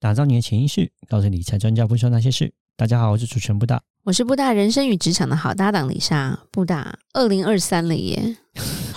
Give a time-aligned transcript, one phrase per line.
[0.00, 2.52] 打造你的潜意识，告诉理财专家不说那些事。
[2.76, 6.38] 大家好，我是主持人布大，我是布大人生与职场的好搭档李莎。
[6.52, 8.36] 布大，二零二三了耶，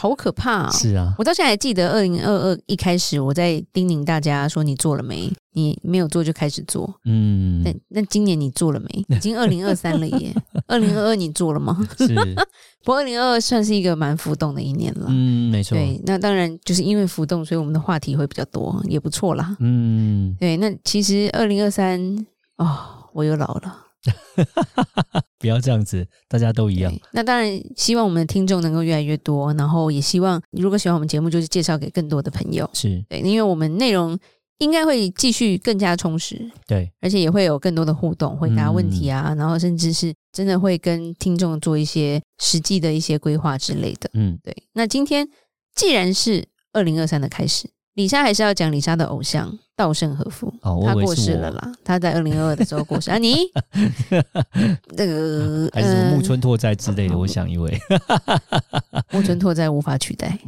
[0.01, 0.73] 好可怕啊、哦！
[0.75, 5.31] 是啊，我到现在还记得二零二二一开始，我在叮咛大家说：“你做了没？
[5.53, 9.05] 你没有做就开始做。”嗯，那那今年你做了没？
[9.15, 10.33] 已经二零二三了耶，
[10.65, 11.87] 二零二二你做了吗？
[11.99, 12.15] 是，
[12.83, 15.05] 不过二零二二算是一个蛮浮动的一年了。
[15.09, 15.75] 嗯，没错。
[15.75, 19.55] 对，那当然就是因为浮动，所以我们的话题会比较多，也不错啦。
[19.59, 20.57] 嗯，对。
[20.57, 22.25] 那其实二零二三
[22.57, 22.97] 哦。
[23.13, 23.77] 我又老了，
[25.37, 26.93] 不要这样子，大家都一样。
[27.11, 32.69] 那当然，希望我们的听众能够越来越多，然后也希望如果喜欢我们节目，就是介绍给更多的朋友。
[32.73, 34.17] 是对，因为我们内容
[34.59, 44.09] 应该会继续更加充实，对，而且也会有更多的互动，回答问题啊，嗯、然后甚至是真的会跟听众做一些实际的一些规划之类的。
[44.13, 44.55] 嗯，对。
[44.73, 45.27] 那今天
[45.75, 47.69] 既然是二零二三的开始。
[47.95, 51.71] 里莎还是要讲李莎的偶像稻盛和夫，哦、他过世了啦。
[51.83, 53.35] 他在二零二二的时候过世啊，你
[54.95, 57.77] 那个还是木村拓哉之类的，呃、我想一位
[59.11, 60.37] 木村拓哉无法取代。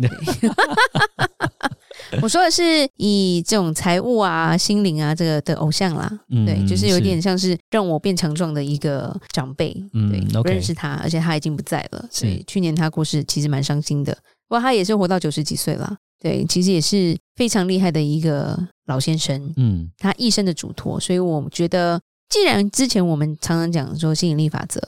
[2.22, 9.76] 我说的是以这种财务啊、心灵啊这个的偶像啦，嗯、对，就是有点像是让我变强壮的一个长辈。
[9.94, 12.06] 嗯、对，不认识他，而且他已经不在了。
[12.12, 14.14] 所以去年他过世，其实蛮伤心的。
[14.48, 15.98] 不过他也是活到九十几岁了。
[16.24, 22.00] 对，其实也是非常厉害的一个老先生，嗯，他一生的嘱托，所以我觉得，
[22.30, 24.82] 既然之前我们常常讲说吸引力法则，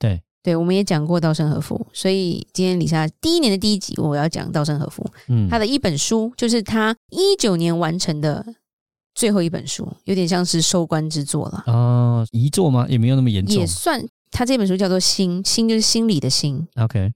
[0.00, 8.44] 对，对，我们也讲过稻盛和夫，所以今天李莎第一年的第一集，我要讲稻盛和夫，嗯，他的一本书，就是他一九年完成的
[9.14, 12.84] 最后一本书，有点像是收官之作了，哦，遗作吗？
[12.88, 17.12] 也没有那么严重，也算，他这本书叫做心，心就是心理的心，OK。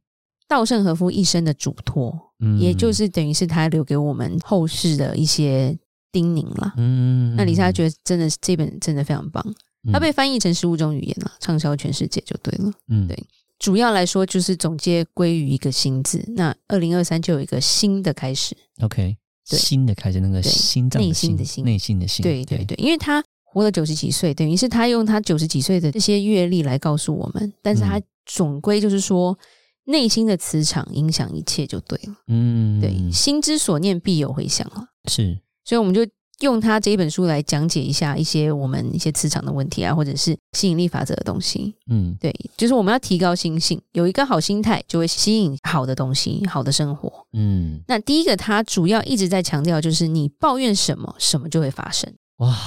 [0.54, 5.76] 稻盛和夫一生的嘱托，嗯，也就是等于是他留给我们后世的一些
[6.12, 6.72] 叮咛了。
[6.76, 9.44] 嗯，那李莎觉得真的是这本真的非常棒，
[9.92, 12.72] 它被翻译成十五种语言了，畅销全世界就对了。
[12.86, 13.20] 嗯，对，
[13.58, 16.24] 主要来说就是总结归于一个“心”字。
[16.36, 18.56] 那二零二三就有一个新的开始。
[18.80, 19.16] OK，
[19.50, 22.22] 对，新的开始，那个心脏，内心的心，内心的心。
[22.22, 29.36] 对对对，因为他活了九十几岁，等于是他用他九十几岁的这些阅历来告诉我们，但是他总归就是说。
[29.84, 32.14] 内心的磁场影响一切，就对了。
[32.28, 34.88] 嗯，对，心之所念必有回响啊。
[35.10, 36.06] 是，所以我们就
[36.40, 41.74] 用他这一本书来讲解一下一些我们一些磁场的问题啊，或者是吸引力法则的东西。
[41.88, 47.26] 嗯，对，就是我们要提高心性，有一个好心态，就会吸引好的东西，好的生活。
[47.32, 52.12] 嗯，那第一个，他主要一直在强调，就是你抱怨什么，什么就会发生。
[52.38, 52.58] 哇，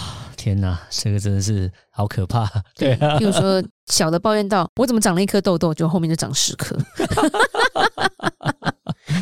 [0.47, 2.49] 天哪，这个真的是好可怕。
[2.77, 6.73] 对啊，比如说小的抱怨到我怎么长了一颗痘痘，就后面就长十颗。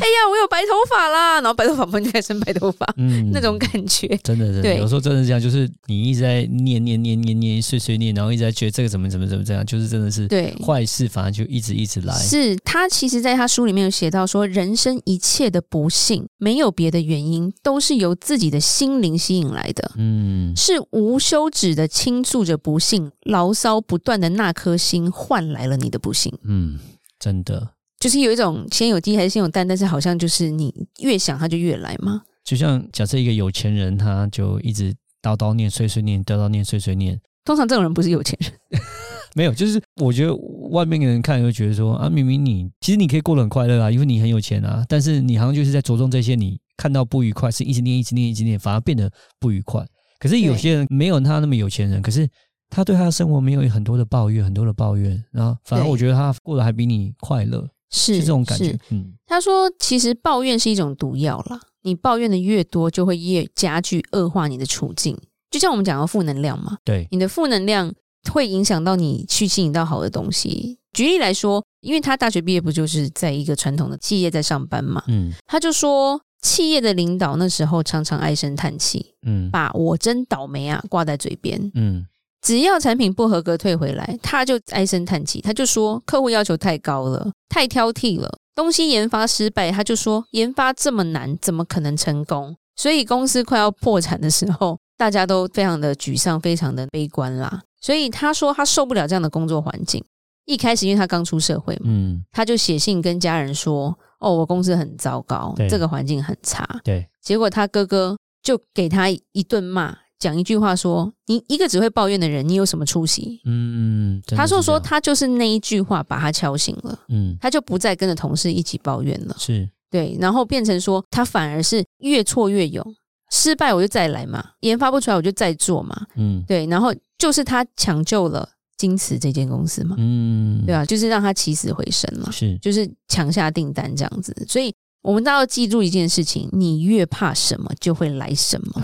[0.06, 12.14] 哎呀，我有白头发啦，然后白头发不应该生白头发，嗯，那种感觉，真的，真的，有时候真的是这样，就是你一直在念念念念念碎碎念，然后一直在觉得这个怎么怎么怎么这样，就是真的是对坏事，反而就一直一直来。
[12.14, 26.78] 是他其实在他书里面有写到说，人生一切的不幸没有别的原因，都是由自己的心灵吸引来的，嗯，是无休止的倾诉着不幸，牢骚不断的那颗心换来了你的不幸，嗯，
[27.18, 27.70] 真的。
[28.06, 32.22] 就是有一种先有鸡还是先有蛋，但是好像就是你越想它就越来嘛。
[32.44, 37.20] 就像假设一个有钱人，他就一直叨叨念、碎碎念、叨叨念、碎碎念。
[37.44, 38.80] 通常这种人不是有钱人，
[39.34, 40.32] 没有，就是我觉得
[40.70, 49.84] 外面的人看会觉得说啊，明明你其实你可以过得很快乐啊，因为你很有钱啊，但是你好像就是在着重这些，你看到不愉快是一直念、一直念、一直念，反而变得不愉快。
[50.20, 52.28] 可是有些人没有他那么有钱人，可是
[52.70, 57.68] 他对他的生活没有很多的抱怨，很多的抱怨，然后反而我觉得他过得还比你快乐。
[57.90, 58.78] 是，是这种感觉。
[58.90, 61.60] 嗯，他说，其实抱怨是一种毒药啦。
[61.82, 65.16] 你抱怨的越多，就会越加剧恶化你的处境。
[65.50, 67.94] 就像我们讲到负能量嘛，对，你的负能量
[68.32, 70.78] 会影响到你去吸引到好的东西。
[70.92, 82.06] 举例来说，因为他大学毕业不就是在一个传统的企业在上班嘛，嗯，他就说，企业的领导那时候常常唉声叹气，嗯，把我真倒霉啊挂在嘴边，嗯。
[82.46, 88.38] 只要产品不合格退回来，他就唉声叹气，他就说客户要求太高了，太挑剔了。
[88.54, 92.54] 东西研发失败，他就说研发这么难，怎么可能成功？
[92.76, 97.62] 所以公司快要破产的时候，大家都非常的沮丧，非常的悲观啦。
[97.82, 100.04] 所以他说他受不了这样的工作环境。
[100.44, 109.98] 一开始因为他刚出社会嘛，嗯，他就写信跟家人说：“哦，我公司很糟糕，这个环境很差。”对，结果他哥哥就给他一顿骂。
[110.18, 113.40] 讲一句话说，你一个只会抱怨的人，你有什么出息？
[113.44, 119.68] 嗯，他说说他就是那一句话把他敲醒了，嗯，他就不再跟着同事一起抱怨了，是。
[119.88, 122.84] 对，然后变成说他反而是越挫越勇，
[123.30, 128.46] 失败我就再来嘛，研发不出来我就再做嘛，嗯，对，然后就是他抢救了
[128.76, 130.84] 京瓷这间公司嘛，嗯，对啊？
[130.84, 134.34] 就是让他起死回生嘛，是，就是抢下订单这样子。
[134.48, 138.82] 所以我们都要记住一件事情：你越怕什么，就会来什么；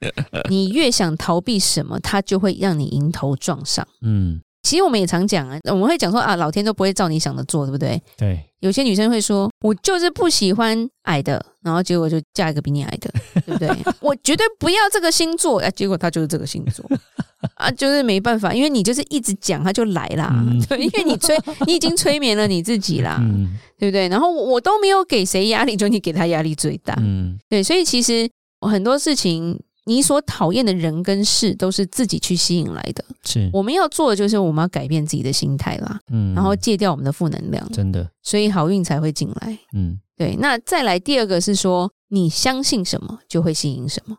[0.50, 3.86] 你越想逃避什么，它就会让你迎头撞上。
[4.02, 4.40] 嗯。
[4.64, 7.98] 其实我们也常讲啊，我们会讲说啊，老天都不会照你想的做，对不对？
[8.18, 8.38] 对。
[8.58, 13.10] 有些女生会说，我就是不喜欢矮的，然后结果就嫁一个比你矮的，
[13.46, 13.68] 对不对？
[14.00, 16.84] 我绝对不要这个星座，啊，结果他就是这个星座
[17.54, 20.28] 啊，就是没办法，因为你就是一直讲，他就来啦。
[20.34, 24.08] 嗯、对，因为你催，你已经催眠了你自己啦，嗯、对不对？
[24.08, 26.94] 然后我都没有给谁压力，就你给他压力最大。
[26.98, 28.28] 嗯，对，所以其实
[28.60, 29.58] 很多事情。
[29.88, 33.48] 你所讨厌的人跟事都是自己去吸引来的，是。
[33.54, 40.36] 我们要做的就是我们要改变自己的心态啦，嗯，然后戒掉我们的负能量，真的，所以好运才会进来，嗯，对。
[40.36, 44.18] 那再来第二个是说，你相信什么就会吸引什么。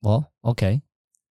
[0.00, 0.80] 哦，OK，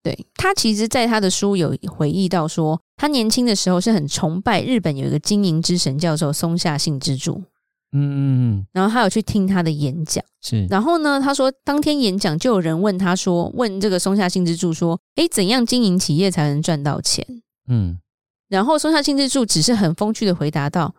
[0.03, 7.43] 对，他其实在他的书有回忆到说，他年轻的时候是很崇拜日本有一个经营之神，叫做松下幸之助。
[7.93, 10.65] 嗯嗯嗯，然后他有去听他的演讲，是。
[10.67, 17.25] 然后呢，他说当天演讲就有人问他说，问这个松下幸之助说，诶，怎样经营企业才能赚到钱？
[17.67, 17.99] 嗯。
[18.49, 20.93] 然后松下幸之助只是很风趣的回答道：“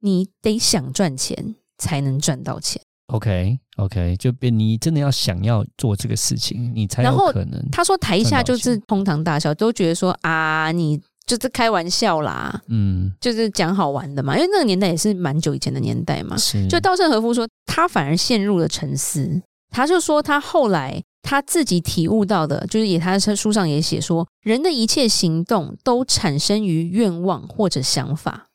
[0.00, 7.60] 你得想赚钱才能赚到钱。” OK OK，就变你真的要想要做这个事情，你才有可能。
[7.72, 11.00] 他说台下就是哄堂大笑，都觉得说啊你。
[11.30, 16.36] 就是开玩笑啦，嗯，就是讲好玩的嘛，因为那个年代也是蛮久以前的年代嘛。
[16.36, 19.40] 是，就稻盛和夫说，他反而陷入了沉思。
[19.70, 28.48] 他就说，他后来他自己体悟到的，就是也他在书上也写说，人的一切行动都产生于愿望或者想法。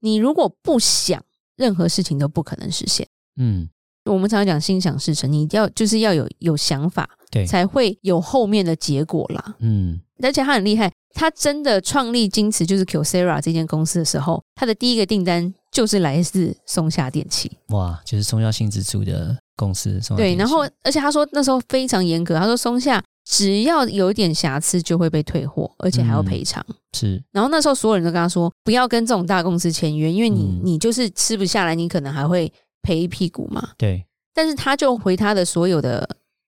[0.00, 1.22] 你如果不想，
[1.54, 3.06] 任何事情都不可能实现。
[3.36, 3.68] 嗯，
[4.06, 9.54] 我们常常讲心想事成，你要就是要有有想法，对，才会有后面的结果啦。
[9.60, 10.90] 嗯，而且他很厉害。
[11.18, 17.50] 他真的创立京瓷，就是 Kyocera 这间公司的时候，他的第一个订单就是来自松下电器。
[17.68, 19.98] 哇，就是松下幸之助的公司。
[20.14, 26.62] 对，然后而且他说那时候非常严格，他说松下只要有一点瑕疵就会被退货，而且还要赔偿。
[26.68, 27.24] 嗯、是。
[27.32, 32.52] 然后那时候所有人都跟他说，不要跟这种大公司签约，因为你、嗯、你就是吃不下来，你可能还会
[32.82, 33.70] 赔一屁股嘛。
[33.78, 34.04] 对。
[34.34, 36.06] 但是他就回他的所有的。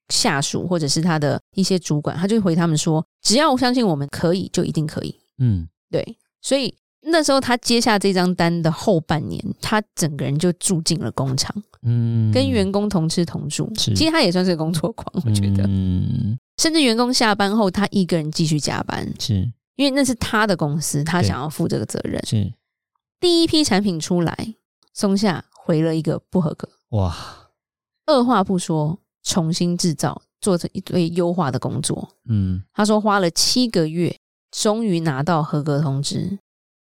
[0.08, 6.16] 下属或者是他的一些主管，他就回他们说：“只要我相信我们可以，就一定可以。”嗯，对。
[6.40, 13.70] 所以那时候他接下这张单的后半年，他整个人就住进了工厂，嗯，跟员工同吃同住。
[13.76, 15.64] 其实他也算是个工作狂，我觉得。
[15.66, 19.34] 嗯，甚至员工下班后，他一个人继续加班，是
[19.76, 22.24] 因为那是他的公司，他想要负这个责任。
[22.26, 22.52] 是
[23.20, 24.54] 第一批产品出来，
[24.94, 26.68] 松下回了一个不合格。
[26.90, 27.14] 哇，
[28.06, 28.98] 二话不说。
[29.22, 32.08] 重新制造，做成一堆优化的工作。
[32.28, 34.16] 嗯，他说花了七个月，
[34.50, 36.38] 终于拿到合格通知。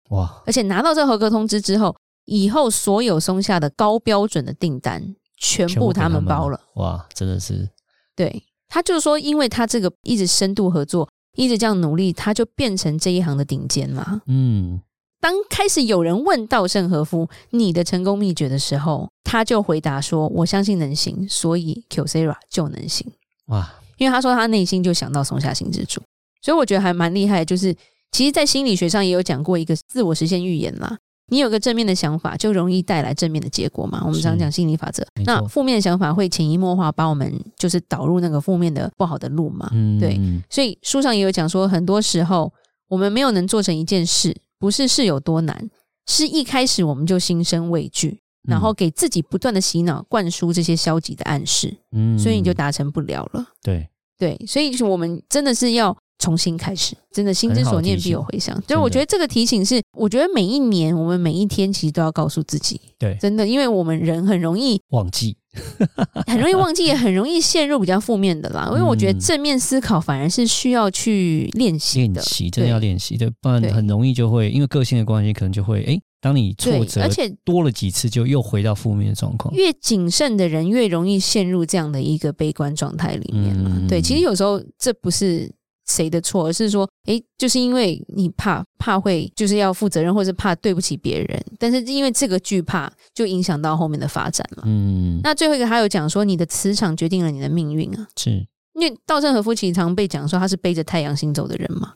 [0.10, 0.42] 哇！
[0.46, 1.96] 而且拿到这个合格通知之后，
[2.26, 6.60] 以后所有松下的高标准的订单，全部他们包了。
[6.76, 7.06] 哇！
[7.14, 7.70] 真的是。
[8.16, 14.22] 对，他就是说，因为他这个一直深度合作，一直这样努力，他就变成这一行的顶尖嘛。
[14.28, 14.82] 嗯。
[15.20, 23.06] 当开始有人问稻盛和夫你的成功秘诀的时候，他就回答说：“我相信能行，所以 Kyocera 就能行。”
[23.48, 23.74] 哇！
[23.98, 26.00] 因为他说他内心就想到松下幸之助，
[26.42, 27.44] 所以我觉得还蛮厉害。
[27.44, 27.76] 就是
[28.12, 30.98] 其实，在心理学上也有讲过一个自我实现预言啦。
[31.30, 34.04] 你有个正面的想法，就容易带来正面的结果嘛。
[34.06, 39.68] 我们常讲心理法则，那负面的想法会潜移默化把我们就是导入那个负面的不好的路嘛。
[39.74, 40.18] 嗯，对。
[40.50, 42.54] 所以书上也有讲说，很多时候
[42.88, 44.34] 我们没有能做成一件事。
[44.60, 45.70] 不是是有多难，
[46.08, 53.46] 是一开始我们就心生畏惧，嗯、然后给自己不断的洗脑、灌输这些消极的暗示，嗯，所以你就达成不了了。
[53.62, 53.88] 对
[54.18, 58.60] 对，所以我们真的是要重新开始，真的心之所念必有回响。
[58.68, 65.38] 所以我觉得这个提醒是，我觉得每一年我们每一天其实都要告诉自己，对，真的，因为我们人很容易忘记。
[66.28, 68.68] 很容易忘记，也很容易陷入比较负面的啦。
[68.72, 79.54] 因为我觉得正面思考反而是需要去练习的，练习真的要练习的，不然很容易就会因为个性的关系，可能就会哎，当你挫折而且多了几次，就又回到负面的状况。
[79.54, 83.80] 越谨慎的人越容易陷入这样的一个悲观状态里面嘛。
[83.88, 85.52] 对，其实有时候这不是。
[85.88, 86.46] 谁的错？
[86.46, 91.46] 而是说，诶，就是因为你怕怕会就是要负责任，或者是怕对不起别人。
[91.58, 94.64] 但是因为这个惧怕，就影响到后面的发展了。
[94.66, 98.08] 嗯，那最后一个还有讲说，你的磁场决定了你的命运啊。
[98.16, 98.32] 是，
[98.76, 101.94] 因为稻盛和夫其实常被讲说他是背着太阳行走的人嘛。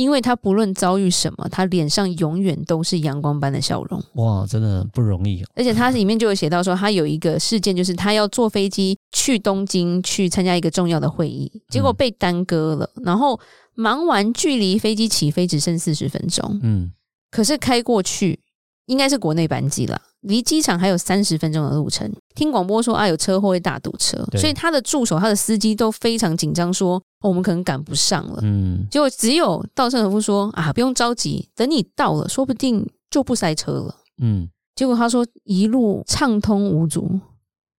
[0.00, 4.02] 因为他不论遭遇什么，他脸上永远都是阳光般的笑容。
[4.14, 5.44] 哇，真的不容易。
[5.54, 12.90] 而且他里面就有写到说，他有一个事件，就是他要坐飞机去东京去参加一个重要的会议，结果被耽搁了。
[12.96, 13.38] 嗯、然后
[13.74, 16.58] 忙完，距离飞机起飞只剩四十分钟。
[16.62, 16.90] 嗯，
[17.30, 18.40] 可是开过去
[18.86, 20.00] 应该是国内班机了。
[20.22, 28.40] 离机场还有三十分钟的路程，听广播说啊有车祸会大堵车，所以他的助手、他的司机都非常紧张，说、哦、我们可能赶不上了。
[28.42, 33.94] 嗯，结果只有稻盛和夫说啊不用着急，等你到了，说不定就不塞车了。
[34.22, 37.20] 嗯，结果他说一路畅通无阻，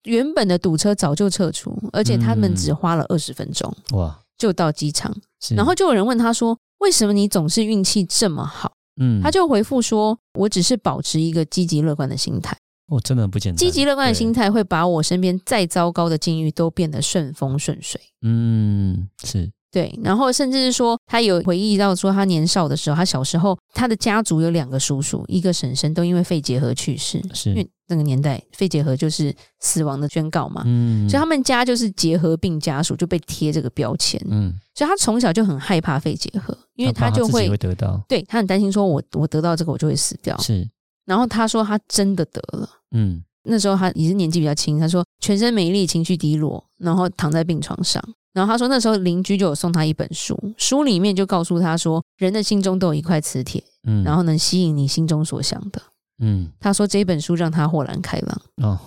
[0.05, 5.15] 原本的堵车早就撤除，而且他们只花了二十分钟，哇，就到机场。
[5.57, 8.73] 然后就有人问他说，为什么你总是运气这么好？
[9.01, 12.55] 嗯，他就回复说：“我只是保持一个积极乐观的心态。
[12.91, 13.57] 哦，真的不简单。
[13.57, 18.01] 积极乐观的心态会把我身边再糟糕的境遇都变得顺风顺水。
[18.23, 19.97] 嗯，是对。
[20.03, 27.23] 然后甚至是说，他有回忆到说，他年少的时候，他小时候，他的家族有两个叔叔，一个婶婶都因为肺结核去世。
[27.33, 30.63] 是因为那个年代肺结核就是死亡的宣告嘛。
[30.67, 34.21] 嗯，所以他们家就是结核病家属，就被贴这个标签。
[34.29, 40.37] 嗯。”所以他从小就很害怕肺结核，因为他就会，得到，对，他很担心说我，我我得到这个我就会死掉。
[40.39, 40.67] 是，
[41.11, 48.01] 然后他说他真的得了，嗯，那时候他也是年纪比较轻，他说全身没力，情绪低落，然后躺在病床上。
[48.33, 55.83] 然后他说那时候邻居就有送他一本书，书里面就告诉他说，人的心中都有一块磁铁，嗯，然后能吸引你心中所想的，
[56.21, 58.43] 嗯，他说这本书让他豁然开朗。
[58.63, 58.79] 哦，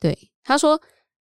[0.00, 0.80] 对，他说。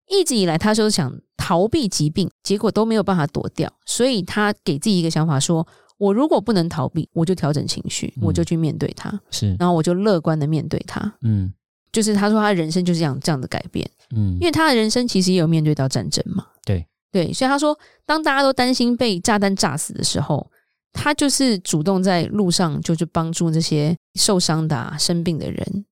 [0.07, 11.53] 一直以来，他就想逃避疾病，结果都没有办法躲掉，所以他给自己一个想法说：说我如果不能逃避，我就调整情绪，我就去面对它，是，然后我就乐观的面对它，嗯，
[11.91, 16.85] 就是他说他人生就是这样这样的改变，嗯，因为他的人生其实也有面对到战争嘛，对。
[17.11, 20.51] 对，所以他说，当大家都担心被炸弹炸死的时候，
[20.91, 25.85] 他就是主动在路上就去帮助这些受伤的、啊、生病的人。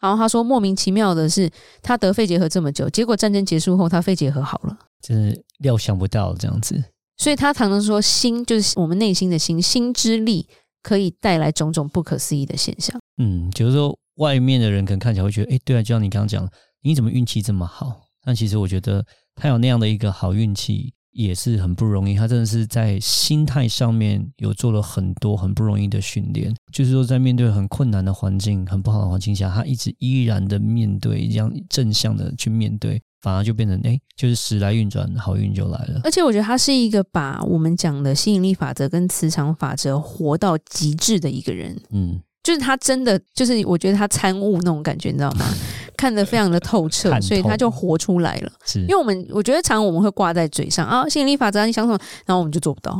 [0.00, 1.50] 然后他说，莫名其妙的是，
[1.82, 6.80] 他得肺结核这么久，结果战争结束后，他肺结核好了，真是料想不到这样子。
[7.18, 10.46] 所以他常常说，心就是我们内心的心，心之力
[10.82, 12.98] 可以带来种种不可思议的现象。
[13.22, 16.50] 嗯，就是说，外面的人可能看起来会觉得，哎，对啊，就像你刚刚讲的，
[16.82, 18.00] 你怎么运气这么好？
[18.24, 20.94] 但其实我觉得，他有那样的一个好运气。
[21.10, 26.54] 也是很不容易，他真的是在心态上面有做了很多很不容易的训练。
[26.72, 36.00] 就是说，在面对很困难的环境、很不好的环境下，他一直依然的面对，这样正向的去面对，反而就变成哎，就是时来运转，好运就来了。
[36.04, 41.76] 而且，我觉得他是一个把我们讲的吸引力法则跟磁场法则活到极致的一个人。
[41.90, 45.46] 嗯，就是他真的就是，我觉得他参悟那种感觉，你知道吗？
[45.98, 48.52] 看得非常的透彻，所以他就活出来了。
[48.64, 52.98] 是，因为我们我觉得常我们会挂在嘴上啊，吸引力法则，你想什么，然后我们就做不到。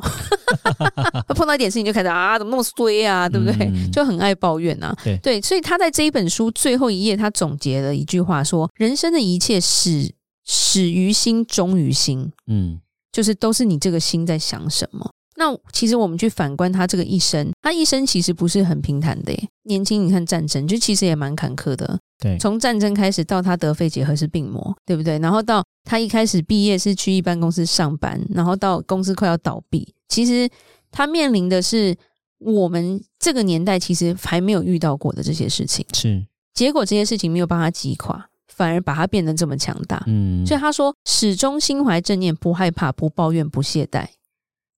[1.37, 3.67] 碰到一点事情就开始啊，怎么那么衰啊，对不对？
[3.69, 4.93] 嗯、就很爱抱怨啊。
[5.05, 10.12] 对对，所以他在这一本书最后一页，他总结了一句话说：人生的一切始
[10.45, 12.33] 始于心，终于心。
[12.49, 12.81] 嗯，
[13.12, 15.12] 就是都是你这个心在想什么。
[15.38, 19.49] 那其实我们去反观他这个一生，他一生其实不是很平坦的耶。
[19.62, 21.97] 年轻你看战争，就其实也蛮坎坷的。
[22.18, 25.16] 对，从战争开始到他得肺结核是病魔，对不对？
[25.21, 30.50] 然后到他一开始毕业是去一般公司上班，然后到公司快要倒闭，其实
[30.90, 31.95] 他面临的是
[32.40, 35.87] 我们这个年代其实还没有遇到过的这些事情。
[35.95, 40.02] 是，结果这些事情没有把他击垮，反而把他变得这么强大。
[40.09, 44.04] 嗯，所以他说始终心怀正念，不害怕，不抱怨，不懈怠。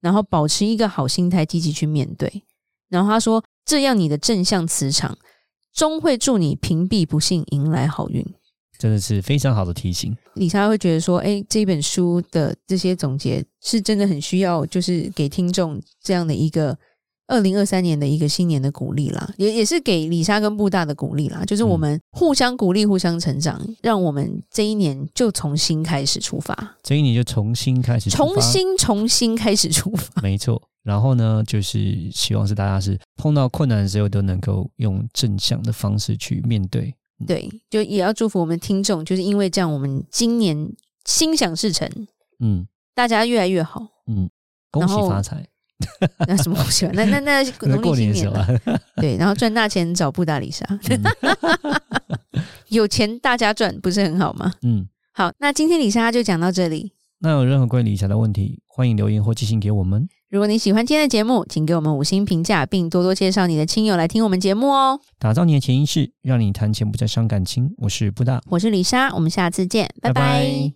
[0.00, 2.42] 然后保持一个好心态，积极去面对。
[2.88, 5.16] 然后他说：“这样你的正向磁场
[5.73, 8.25] 终会助你屏蔽不幸，迎来好运。”
[8.78, 10.16] 真的是非常好的提醒。
[10.35, 16.76] 李莎会觉得说：“哎，这本书的这些总结是真的很需要，就是给听众这样的一个。”
[17.30, 26.76] 二零二三年的一个新年的鼓励啦，也也是给李莎跟布大的鼓励啦，就是我们互相鼓励、互相成长，让我们这一年就从新开始出发。
[26.82, 30.20] 这一年就重新开始出发，重新重新开始出发。
[30.20, 30.60] 没错。
[30.82, 36.92] 然后呢，就是希望是大家是碰到困难的时候都能够用正向的方式去面对。
[37.26, 40.72] 对，就也要祝福我们听众，就是因为这样，我们今年
[41.04, 41.87] 心想事成，
[42.38, 44.30] 嗯，大家越来越好，嗯，
[44.70, 45.46] 恭喜发财。
[46.26, 46.87] 那什么东西？
[46.92, 48.46] 那那 那农历新年了，
[48.96, 51.02] 对，然后赚大钱找布达里莎， 嗯、
[52.68, 54.52] 有钱大家赚，不是很好吗？
[54.62, 56.92] 嗯，好，那今天李莎就讲到这里。
[57.22, 60.08] 那有任何关于理财的问题，欢迎留言或寄信给我们。
[60.30, 64.99] 如果你喜欢今天的节目，请给我们五星评价，并多多介绍你的亲友来听我们节目哦。
[65.18, 67.75] 打造你的潜意识，让你谈钱不再伤感情。
[67.78, 70.14] 我是布大，我是李莎，我们下次见，拜拜。
[70.14, 70.68] 拜拜。